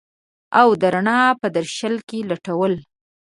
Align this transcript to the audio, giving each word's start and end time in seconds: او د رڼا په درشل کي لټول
او 0.59 0.69
د 0.81 0.83
رڼا 0.93 1.19
په 1.41 1.47
درشل 1.55 1.95
کي 2.09 2.19
لټول 2.31 2.73